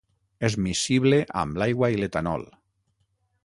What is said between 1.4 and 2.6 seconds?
amb l'aigua i l'etanol.